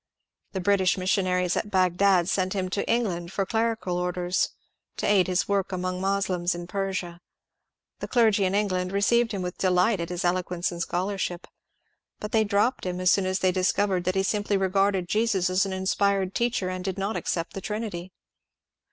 [0.53, 4.49] The British missionaries at Bagdad sent him to England for clerical orders,
[4.97, 7.21] to aid his work among Moslems in Persia;
[7.99, 11.45] the clergy in England received him with delight at his elo quence and scholarship;
[12.19, 15.67] but they dropped him as soon as they discovered that he simply regarded Jesus as
[15.67, 18.11] an inspired teacher, and did not accept the Trinity.